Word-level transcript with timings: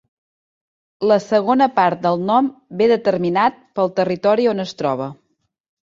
La 1.11 1.17
segona 1.25 1.67
part 1.77 2.01
del 2.07 2.25
nom 2.31 2.49
ve 2.83 2.89
determinat 2.95 3.63
pel 3.79 3.97
territori 4.03 4.53
on 4.57 4.69
es 4.69 4.79
troba. 4.85 5.17